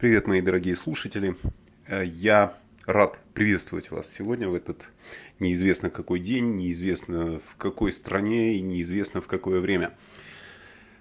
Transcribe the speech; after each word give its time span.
Привет, 0.00 0.26
мои 0.26 0.40
дорогие 0.40 0.76
слушатели. 0.76 1.36
Э, 1.86 2.02
я 2.06 2.54
рад 2.86 3.18
приветствовать 3.34 3.90
вас 3.90 4.10
сегодня 4.10 4.48
в 4.48 4.54
этот 4.54 4.88
неизвестно 5.40 5.90
какой 5.90 6.20
день, 6.20 6.56
неизвестно 6.56 7.38
в 7.38 7.56
какой 7.56 7.92
стране 7.92 8.54
и 8.54 8.62
неизвестно 8.62 9.20
в 9.20 9.26
какое 9.26 9.60
время. 9.60 9.92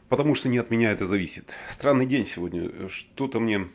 Потому 0.10 0.36
что 0.36 0.50
не 0.50 0.58
от 0.58 0.70
меня 0.70 0.92
это 0.92 1.06
зависит. 1.06 1.56
Странный 1.70 2.08
день 2.08 2.26
сегодня. 2.26 2.90
Что-то 2.90 3.40
мне 3.40 3.70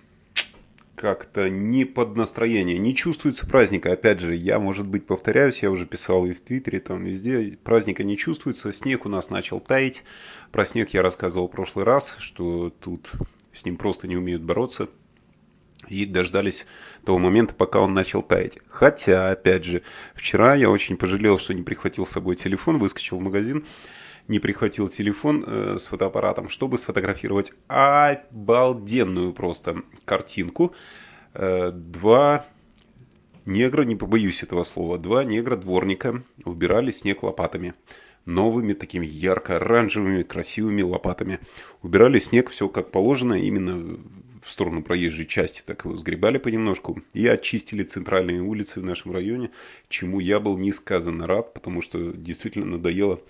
как-то 0.95 1.49
не 1.49 1.87
под 1.87 2.17
настроение. 2.17 2.77
Не 2.77 2.95
чувствуется 2.95 3.47
праздника. 3.47 3.95
Опять 3.95 4.21
же, 4.21 4.35
я, 4.35 4.59
может 4.59 4.87
быть, 4.87 5.07
повторяюсь, 5.07 5.63
я 5.63 5.71
уже 5.71 5.87
писал 5.87 6.27
и 6.27 6.35
в 6.35 6.41
Твиттере, 6.43 6.81
там 6.81 7.03
везде. 7.03 7.57
Праздника 7.65 8.05
не 8.05 8.19
чувствуется. 8.19 8.75
Снег 8.75 9.07
у 9.07 9.09
нас 9.09 9.31
начал 9.31 9.59
таять. 9.59 10.05
Про 10.53 10.67
снег 10.67 10.91
я 10.91 11.01
рассказывал 11.01 11.49
в 11.49 11.53
прошлый 11.53 11.87
раз, 11.87 12.15
что 12.19 12.69
тут 12.69 13.11
с 13.55 13.65
ним 13.65 13.79
просто 13.79 14.07
не 14.07 14.19
умеют 14.19 14.43
бороться 14.43 14.91
и 15.89 16.05
дождались 16.05 16.67
того 17.05 17.19
момента, 17.19 17.55
пока 17.55 17.81
он 17.81 17.95
начал 17.95 18.23
таять. 18.23 18.59
Хотя, 18.69 19.31
опять 19.31 19.65
же, 19.65 19.83
вчера 20.15 20.55
я 20.55 20.71
очень 20.71 20.97
пожалел, 20.97 21.39
что 21.39 21.55
не 21.55 21.63
прихватил 21.63 22.07
с 22.07 22.11
собой 22.11 22.37
телефон, 22.37 22.79
выскочил 22.79 23.19
в 23.19 23.23
магазин, 23.23 23.65
не 24.29 24.39
прихватил 24.39 24.89
телефон 24.89 25.45
э, 25.47 25.77
с 25.79 25.87
фотоаппаратом, 25.87 26.49
чтобы 26.49 26.79
сфотографировать 26.79 27.53
обалденную 27.69 29.33
просто 29.33 29.83
картинку. 30.05 30.75
Э, 31.35 31.71
два 31.73 32.47
негра, 33.45 33.83
не 33.83 33.97
побоюсь 33.97 34.43
этого 34.43 34.65
слова, 34.65 34.99
два 34.99 35.25
негра-дворника 35.25 36.23
убирали 36.45 36.91
снег 36.91 37.23
лопатами 37.23 37.75
новыми 38.27 38.73
такими 38.73 39.07
ярко-оранжевыми 39.07 40.23
красивыми 40.23 40.83
лопатами. 40.83 41.41
Убирали 41.83 42.19
снег 42.19 42.51
все 42.51 42.69
как 42.69 42.91
положено, 42.91 43.35
именно 43.35 43.99
в 44.45 44.51
сторону 44.51 44.83
проезжей 44.83 45.27
части, 45.27 45.63
так 45.65 45.85
его 45.85 45.97
сгребали 45.97 46.37
понемножку 46.39 47.03
и 47.15 47.27
очистили 47.27 47.83
центральные 47.83 48.43
улицы 48.43 48.81
в 48.81 48.85
нашем 48.85 49.13
районе, 49.13 49.51
чему 49.89 50.21
я 50.21 50.39
был 50.39 50.59
несказанно 50.59 51.27
рад, 51.27 51.55
потому 51.55 51.81
что 51.81 52.13
действительно 52.13 52.67
надоело 52.67 53.21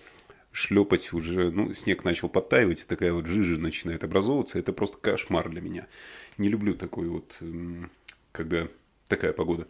шлепать 0.50 1.12
уже, 1.12 1.50
ну, 1.50 1.72
снег 1.72 2.04
начал 2.04 2.28
подтаивать, 2.28 2.82
и 2.82 2.84
такая 2.84 3.12
вот 3.12 3.26
жижа 3.26 3.60
начинает 3.60 4.02
образовываться, 4.02 4.58
это 4.58 4.72
просто 4.72 4.98
кошмар 4.98 5.48
для 5.48 5.60
меня. 5.60 5.86
Не 6.36 6.48
люблю 6.48 6.74
такой 6.74 7.08
вот, 7.08 7.32
когда 8.32 8.68
такая 9.08 9.32
погода 9.32 9.68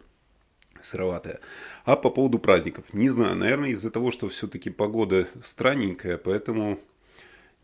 сыроватая. 0.81 1.39
А 1.83 1.95
по 1.95 2.09
поводу 2.09 2.39
праздников, 2.39 2.93
не 2.93 3.09
знаю, 3.09 3.35
наверное, 3.35 3.69
из-за 3.69 3.89
того, 3.91 4.11
что 4.11 4.27
все-таки 4.29 4.69
погода 4.69 5.27
странненькая, 5.43 6.17
поэтому 6.17 6.79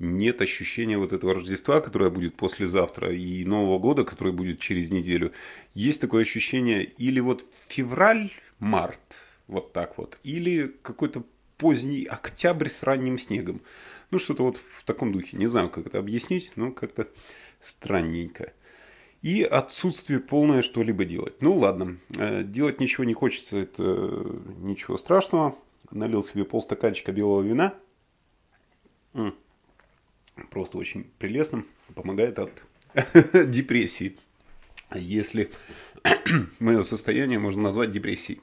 нет 0.01 0.41
ощущения 0.41 0.97
вот 0.97 1.13
этого 1.13 1.35
Рождества, 1.35 1.79
которое 1.79 2.09
будет 2.09 2.35
послезавтра, 2.35 3.13
и 3.13 3.45
Нового 3.45 3.79
года, 3.79 4.03
который 4.03 4.33
будет 4.33 4.59
через 4.59 4.89
неделю. 4.89 5.31
Есть 5.73 6.01
такое 6.01 6.23
ощущение 6.23 6.83
или 6.83 7.19
вот 7.19 7.45
февраль-март, 7.67 8.99
вот 9.47 9.73
так 9.73 9.97
вот, 9.97 10.17
или 10.23 10.73
какой-то 10.81 11.23
поздний 11.57 12.05
октябрь 12.05 12.69
с 12.69 12.83
ранним 12.83 13.19
снегом. 13.19 13.61
Ну, 14.09 14.19
что-то 14.19 14.43
вот 14.43 14.57
в 14.57 14.83
таком 14.83 15.11
духе. 15.11 15.37
Не 15.37 15.47
знаю, 15.47 15.69
как 15.69 15.85
это 15.85 15.99
объяснить, 15.99 16.53
но 16.55 16.71
как-то 16.71 17.07
странненько. 17.61 18.53
И 19.21 19.43
отсутствие 19.43 20.19
полное 20.19 20.63
что-либо 20.63 21.05
делать. 21.05 21.41
Ну, 21.41 21.55
ладно. 21.55 21.97
Э, 22.17 22.43
делать 22.43 22.79
ничего 22.79 23.03
не 23.03 23.13
хочется, 23.13 23.57
это 23.57 23.83
ничего 24.57 24.97
страшного. 24.97 25.55
Налил 25.91 26.23
себе 26.23 26.43
полстаканчика 26.43 27.11
белого 27.11 27.43
вина 27.43 27.75
просто 30.49 30.77
очень 30.77 31.05
прелестным, 31.19 31.67
помогает 31.95 32.39
от 32.39 32.63
депрессии. 33.33 34.17
Если 34.93 35.51
мое 36.59 36.83
состояние 36.83 37.39
можно 37.39 37.61
назвать 37.61 37.91
депрессией. 37.91 38.41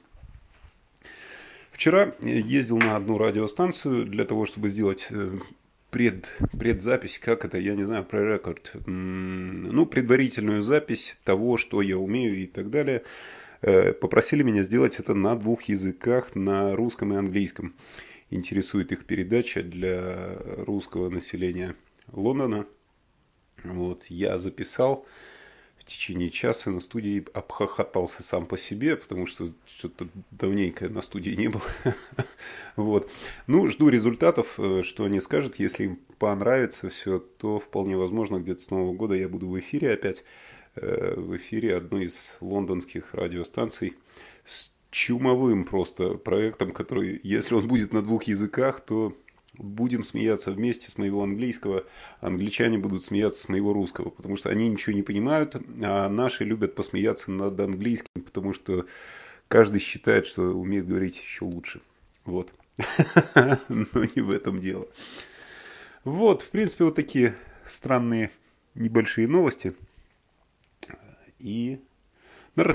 Вчера 1.71 2.13
ездил 2.21 2.77
на 2.77 2.95
одну 2.95 3.17
радиостанцию 3.17 4.05
для 4.05 4.25
того, 4.25 4.45
чтобы 4.45 4.69
сделать 4.69 5.07
э, 5.11 5.37
пред, 5.91 6.35
предзапись, 6.57 7.19
как 7.19 7.45
это, 7.45 7.57
я 7.57 7.75
не 7.75 7.85
знаю, 7.85 8.03
про 8.03 8.33
рекорд, 8.33 8.73
ну, 8.85 9.85
предварительную 9.85 10.61
запись 10.61 11.17
того, 11.23 11.57
что 11.57 11.81
я 11.81 11.97
умею 11.97 12.35
и 12.35 12.47
так 12.47 12.69
далее. 12.69 13.03
Э, 13.61 13.93
попросили 13.93 14.43
меня 14.43 14.63
сделать 14.63 14.99
это 14.99 15.13
на 15.13 15.35
двух 15.35 15.63
языках, 15.63 16.35
на 16.35 16.75
русском 16.75 17.13
и 17.13 17.17
английском. 17.17 17.73
Интересует 18.29 18.91
их 18.91 19.05
передача 19.05 19.63
для 19.63 20.37
русского 20.65 21.09
населения– 21.09 21.75
Лондона. 22.13 22.65
Вот, 23.63 24.05
я 24.05 24.37
записал 24.37 25.05
в 25.77 25.83
течение 25.85 26.29
часа 26.29 26.69
на 26.69 26.79
студии, 26.79 27.25
обхохотался 27.33 28.23
сам 28.23 28.45
по 28.45 28.57
себе, 28.57 28.95
потому 28.95 29.25
что 29.27 29.51
что-то 29.65 30.07
давненько 30.31 30.89
на 30.89 31.01
студии 31.01 31.31
не 31.31 31.47
было. 31.47 31.63
вот. 32.75 33.09
Ну, 33.47 33.67
жду 33.69 33.89
результатов, 33.89 34.59
э, 34.59 34.83
что 34.83 35.05
они 35.05 35.19
скажут. 35.19 35.55
Если 35.55 35.85
им 35.85 35.99
понравится 36.19 36.89
все, 36.89 37.19
то 37.19 37.59
вполне 37.59 37.97
возможно, 37.97 38.39
где-то 38.39 38.61
с 38.61 38.69
Нового 38.69 38.93
года 38.93 39.15
я 39.15 39.27
буду 39.29 39.47
в 39.47 39.59
эфире 39.59 39.93
опять. 39.93 40.23
Э, 40.75 41.15
в 41.15 41.35
эфире 41.37 41.77
одной 41.77 42.05
из 42.05 42.37
лондонских 42.41 43.13
радиостанций 43.13 43.95
с 44.45 44.71
чумовым 44.91 45.65
просто 45.65 46.15
проектом, 46.15 46.71
который, 46.71 47.19
если 47.23 47.55
он 47.55 47.67
будет 47.67 47.93
на 47.93 48.01
двух 48.01 48.23
языках, 48.23 48.81
то 48.81 49.15
будем 49.57 50.03
смеяться 50.03 50.51
вместе 50.51 50.89
с 50.89 50.97
моего 50.97 51.23
английского, 51.23 51.85
англичане 52.21 52.77
будут 52.77 53.03
смеяться 53.03 53.41
с 53.41 53.49
моего 53.49 53.73
русского, 53.73 54.09
потому 54.09 54.37
что 54.37 54.49
они 54.49 54.69
ничего 54.69 54.95
не 54.95 55.01
понимают, 55.01 55.55
а 55.81 56.09
наши 56.09 56.43
любят 56.43 56.75
посмеяться 56.75 57.31
над 57.31 57.59
английским, 57.59 58.21
потому 58.23 58.53
что 58.53 58.85
каждый 59.47 59.79
считает, 59.79 60.25
что 60.25 60.43
умеет 60.43 60.87
говорить 60.87 61.17
еще 61.17 61.45
лучше. 61.45 61.81
Вот. 62.25 62.53
Но 63.67 64.03
не 64.15 64.21
в 64.21 64.31
этом 64.31 64.59
дело. 64.59 64.87
Вот, 66.03 66.41
в 66.41 66.49
принципе, 66.49 66.85
вот 66.85 66.95
такие 66.95 67.35
странные 67.65 68.31
небольшие 68.75 69.27
новости. 69.27 69.73
И 71.39 71.79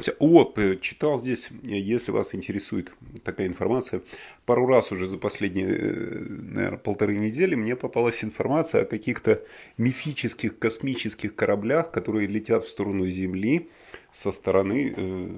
Все. 0.01 0.15
О, 0.19 0.53
читал 0.81 1.19
здесь, 1.19 1.49
если 1.63 2.11
вас 2.11 2.35
интересует 2.35 2.93
такая 3.25 3.47
информация, 3.47 4.03
пару 4.47 4.67
раз 4.67 4.93
уже 4.93 5.07
за 5.07 5.19
последние, 5.19 5.69
э, 5.69 6.25
наверное, 6.29 6.79
полторы 6.79 7.17
недели 7.17 7.55
мне 7.55 7.77
попалась 7.77 8.25
информация 8.25 8.83
о 8.83 8.87
каких-то 8.87 9.43
мифических 9.77 10.59
космических 10.59 11.35
кораблях, 11.35 11.91
которые 11.91 12.27
летят 12.27 12.65
в 12.65 12.69
сторону 12.69 13.07
Земли 13.07 13.69
со 14.13 14.33
стороны 14.33 14.95
э, 14.97 15.31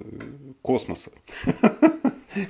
космоса. 0.63 1.11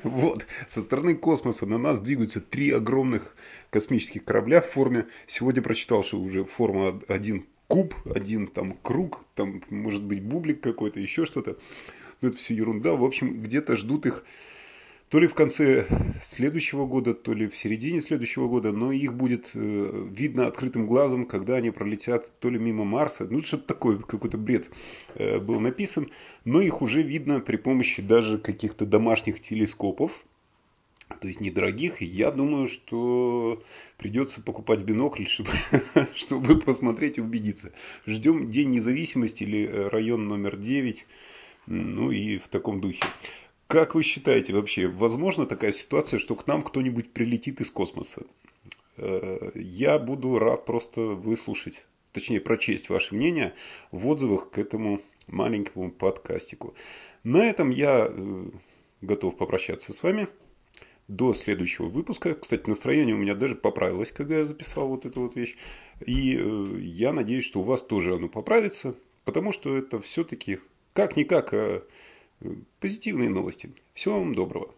Вот, 0.02 0.46
со 0.66 0.82
стороны 0.82 1.14
космоса 1.14 1.64
на 1.64 1.78
нас 1.78 2.00
двигаются 2.00 2.40
три 2.40 2.72
огромных 2.72 3.36
космических 3.70 4.24
корабля 4.24 4.60
в 4.60 4.66
форме, 4.66 5.06
сегодня 5.28 5.62
прочитал, 5.62 6.02
что 6.02 6.18
уже 6.18 6.42
форма 6.42 7.00
один 7.06 7.46
куб, 7.68 7.94
один 8.14 8.46
там 8.46 8.72
круг, 8.72 9.24
там 9.34 9.62
может 9.70 10.02
быть 10.02 10.22
бублик 10.22 10.60
какой-то, 10.60 11.00
еще 11.00 11.24
что-то. 11.26 11.58
Ну, 12.20 12.28
это 12.28 12.36
все 12.36 12.54
ерунда. 12.54 12.94
В 12.94 13.04
общем, 13.04 13.42
где-то 13.42 13.76
ждут 13.76 14.06
их 14.06 14.24
то 15.08 15.20
ли 15.20 15.28
в 15.28 15.34
конце 15.34 15.86
следующего 16.22 16.86
года, 16.86 17.14
то 17.14 17.32
ли 17.32 17.46
в 17.46 17.56
середине 17.56 18.00
следующего 18.00 18.48
года, 18.48 18.72
но 18.72 18.90
их 18.90 19.14
будет 19.14 19.50
э, 19.54 20.08
видно 20.10 20.46
открытым 20.46 20.86
глазом, 20.86 21.26
когда 21.26 21.56
они 21.56 21.70
пролетят 21.70 22.32
то 22.40 22.50
ли 22.50 22.58
мимо 22.58 22.84
Марса, 22.84 23.26
ну 23.30 23.38
что-то 23.38 23.68
такое, 23.68 23.98
какой-то 23.98 24.36
бред 24.36 24.68
э, 25.14 25.38
был 25.38 25.60
написан, 25.60 26.08
но 26.44 26.60
их 26.60 26.82
уже 26.82 27.02
видно 27.02 27.38
при 27.38 27.56
помощи 27.56 28.02
даже 28.02 28.38
каких-то 28.38 28.84
домашних 28.84 29.40
телескопов, 29.40 30.24
то 31.20 31.28
есть 31.28 31.40
недорогих. 31.40 32.02
И 32.02 32.04
я 32.04 32.30
думаю, 32.30 32.68
что 32.68 33.62
придется 33.96 34.40
покупать 34.40 34.80
бинокль, 34.80 35.24
чтобы, 35.28 35.50
чтобы 36.14 36.58
посмотреть 36.60 37.18
и 37.18 37.20
убедиться. 37.20 37.72
Ждем 38.06 38.50
День 38.50 38.70
независимости 38.70 39.44
или 39.44 39.66
э, 39.66 39.88
район 39.88 40.28
номер 40.28 40.56
9. 40.56 41.06
Ну 41.66 42.10
и 42.10 42.38
в 42.38 42.48
таком 42.48 42.80
духе. 42.80 43.04
Как 43.66 43.96
вы 43.96 44.04
считаете 44.04 44.52
вообще, 44.52 44.86
возможно 44.86 45.46
такая 45.46 45.72
ситуация, 45.72 46.20
что 46.20 46.36
к 46.36 46.46
нам 46.46 46.62
кто-нибудь 46.62 47.12
прилетит 47.12 47.60
из 47.60 47.70
космоса? 47.70 48.22
Э, 48.96 49.50
я 49.54 49.98
буду 49.98 50.38
рад 50.38 50.64
просто 50.64 51.00
выслушать, 51.00 51.86
точнее 52.12 52.40
прочесть 52.40 52.88
ваше 52.88 53.14
мнение 53.14 53.54
в 53.90 54.06
отзывах 54.06 54.50
к 54.50 54.58
этому 54.58 55.00
маленькому 55.26 55.90
подкастику. 55.90 56.74
На 57.24 57.44
этом 57.48 57.70
я 57.70 58.06
э, 58.08 58.50
готов 59.00 59.36
попрощаться 59.36 59.92
с 59.92 60.02
вами 60.02 60.28
до 61.08 61.34
следующего 61.34 61.86
выпуска. 61.86 62.34
Кстати, 62.34 62.68
настроение 62.68 63.14
у 63.14 63.18
меня 63.18 63.34
даже 63.34 63.54
поправилось, 63.54 64.10
когда 64.10 64.38
я 64.38 64.44
записал 64.44 64.88
вот 64.88 65.06
эту 65.06 65.20
вот 65.20 65.36
вещь. 65.36 65.56
И 66.04 66.36
э, 66.36 66.78
я 66.80 67.12
надеюсь, 67.12 67.44
что 67.44 67.60
у 67.60 67.64
вас 67.64 67.82
тоже 67.82 68.14
оно 68.14 68.28
поправится, 68.28 68.94
потому 69.24 69.52
что 69.52 69.76
это 69.76 70.00
все-таки 70.00 70.58
как-никак 70.92 71.54
э, 71.54 71.82
позитивные 72.80 73.30
новости. 73.30 73.70
Всего 73.94 74.18
вам 74.18 74.34
доброго. 74.34 74.74